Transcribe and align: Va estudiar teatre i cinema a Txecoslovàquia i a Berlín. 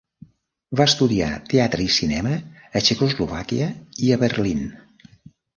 Va 0.79 0.87
estudiar 0.91 1.27
teatre 1.51 1.85
i 1.85 1.91
cinema 1.97 2.33
a 2.79 2.83
Txecoslovàquia 2.87 3.71
i 4.09 4.11
a 4.17 4.21
Berlín. 4.25 4.69